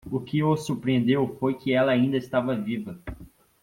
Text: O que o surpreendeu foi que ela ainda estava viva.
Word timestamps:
O 0.09 0.19
que 0.19 0.41
o 0.41 0.57
surpreendeu 0.57 1.37
foi 1.39 1.53
que 1.53 1.71
ela 1.73 1.91
ainda 1.91 2.17
estava 2.17 2.55
viva. 2.55 2.99